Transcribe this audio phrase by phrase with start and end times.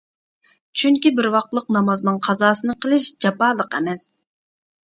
[0.81, 4.09] چۈنكى بىر ۋاقلىق نامازنىڭ قازاسىنى قىلىش جاپالىق ئەمەس.